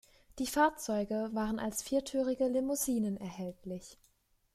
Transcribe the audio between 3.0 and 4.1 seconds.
erhältlich.